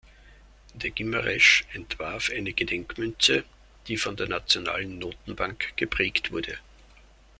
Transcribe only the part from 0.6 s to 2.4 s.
De Guimarães entwarf